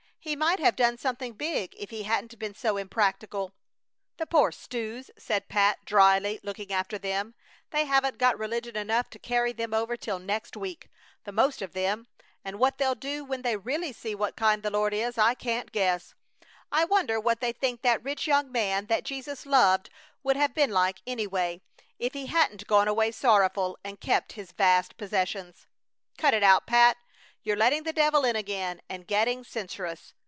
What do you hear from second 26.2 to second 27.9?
it out, Pat! You're letting